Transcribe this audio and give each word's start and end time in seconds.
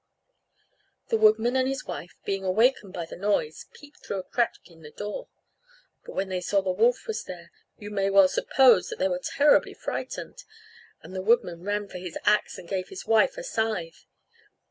"]The 1.09 1.17
woodman 1.17 1.55
and 1.55 1.67
his 1.67 1.85
wife, 1.85 2.15
being 2.25 2.43
awakened 2.43 2.91
by 2.91 3.05
the 3.05 3.15
noise, 3.15 3.67
peeped 3.73 4.03
through 4.03 4.17
a 4.17 4.23
crack 4.23 4.55
in 4.65 4.81
the 4.81 4.89
door; 4.89 5.27
but 6.03 6.13
when 6.13 6.29
they 6.29 6.41
saw 6.41 6.57
that 6.57 6.63
the 6.63 6.71
wolf 6.71 7.05
was 7.05 7.23
there, 7.25 7.51
you 7.77 7.91
may 7.91 8.09
well 8.09 8.27
suppose 8.27 8.87
that 8.87 8.97
they 8.97 9.07
were 9.09 9.21
terribly 9.23 9.75
frightened; 9.75 10.43
and 11.03 11.15
the 11.15 11.21
woodman 11.21 11.61
ran 11.61 11.87
for 11.87 11.99
his 11.99 12.17
axe, 12.25 12.57
and 12.57 12.67
gave 12.67 12.89
his 12.89 13.05
wife 13.05 13.37
a 13.37 13.43
scythe. 13.43 14.07